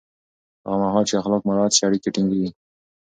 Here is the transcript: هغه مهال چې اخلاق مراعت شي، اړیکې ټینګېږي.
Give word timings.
هغه 0.67 0.77
مهال 0.83 1.03
چې 1.09 1.13
اخلاق 1.19 1.41
مراعت 1.47 1.71
شي، 1.77 1.83
اړیکې 1.87 2.09
ټینګېږي. 2.15 2.49